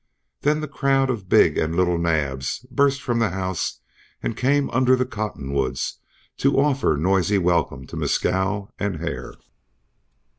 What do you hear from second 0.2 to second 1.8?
Then the crowd of big and